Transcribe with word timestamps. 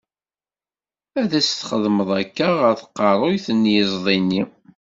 Ad 1.21 1.31
as-txeddmeḍ 1.39 2.09
akka, 2.21 2.47
ɣer 2.61 2.73
tqerruyt 2.81 3.45
n 3.59 3.61
yiẓdi-nni. 3.73 4.41